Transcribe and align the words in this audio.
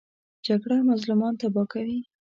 جګړه 0.45 0.77
مظلومان 0.89 1.33
تباه 1.41 1.65
کوي 1.73 1.99